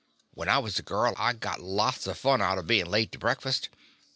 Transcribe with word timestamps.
When 0.31 0.49
I 0.49 0.57
was 0.57 0.79
a 0.79 0.81
girl 0.81 1.13
I 1.15 1.33
got 1.33 1.61
lots 1.61 2.07
of 2.07 2.17
fun 2.17 2.41
out 2.41 2.57
of 2.57 2.65
being 2.65 2.87
late 2.87 3.11
to 3.11 3.19
breakfast. 3.19 3.69